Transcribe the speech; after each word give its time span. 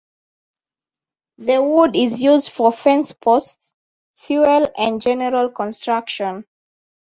The 1.37 1.61
wood 1.61 1.95
is 1.95 2.23
used 2.23 2.49
for 2.53 2.71
fence 2.71 3.11
posts, 3.13 3.75
fuel 4.15 4.67
and 4.75 4.99
general 4.99 5.51
construction. 5.51 6.43